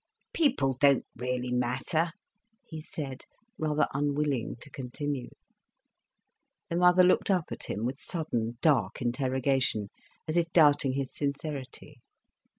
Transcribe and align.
"People 0.33 0.75
don't 0.79 1.05
really 1.15 1.51
matter," 1.51 2.09
he 2.67 2.81
said, 2.81 3.25
rather 3.59 3.87
unwilling 3.93 4.55
to 4.61 4.71
continue. 4.71 5.29
The 6.71 6.77
mother 6.77 7.03
looked 7.03 7.29
up 7.29 7.51
at 7.51 7.65
him 7.65 7.85
with 7.85 7.99
sudden, 8.01 8.57
dark 8.61 8.99
interrogation, 9.03 9.91
as 10.27 10.37
if 10.37 10.51
doubting 10.53 10.93
his 10.93 11.13
sincerity. 11.13 12.01